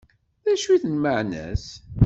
D 0.45 0.47
acu 0.53 0.75
d 0.81 0.83
lmeεna-s? 0.95 1.65